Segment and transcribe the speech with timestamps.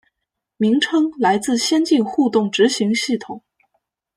[0.57, 3.43] 名称来自先进互动执行系统。